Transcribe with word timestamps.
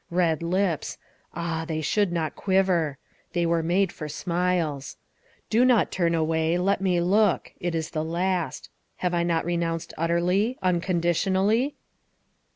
Red 0.09 0.41
lips 0.41 0.97
ah, 1.35 1.63
they 1.63 1.79
should 1.79 2.11
not 2.11 2.35
quiver; 2.35 2.97
they 3.33 3.45
were 3.45 3.61
made 3.61 3.91
for 3.91 4.09
smiles. 4.09 4.97
Do 5.51 5.63
not 5.63 5.91
turn 5.91 6.15
away, 6.15 6.57
let 6.57 6.81
me 6.81 6.99
look. 6.99 7.53
It 7.59 7.75
is 7.75 7.91
the 7.91 8.03
last. 8.03 8.71
Have 9.05 9.13
I 9.13 9.21
not 9.21 9.45
re 9.45 9.57
nounced 9.57 9.93
utterly 9.99 10.57
unconditionally 10.63 11.75